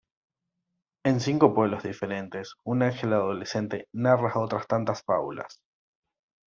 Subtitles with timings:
[1.05, 5.61] En cinco pueblos diferentes un ángel adolescente narra otras tantas fábulas.